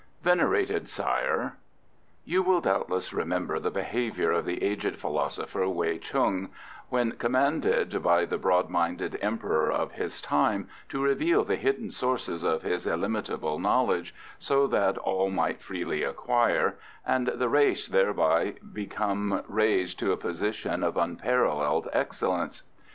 [0.23, 1.57] Venerated Sire,
[2.25, 6.49] You will doubtless remember the behaviour of the aged philosopher Wei Chung,
[6.89, 12.41] when commanded by the broad minded emperor of his time to reveal the hidden sources
[12.43, 19.43] of his illimitable knowledge, so that all might freely acquire, and the race thereby become
[19.47, 22.63] raised to a position of unparalleled excellence.